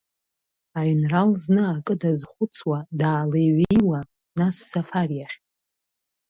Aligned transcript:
Аинрал 0.79 1.29
зны 1.41 1.63
акы 1.75 1.93
дазхәыцуа 2.01 2.79
даалеиҩеиуа, 2.99 3.99
нас 4.39 4.55
Са-фар 4.69 5.09
иахь. 5.17 5.37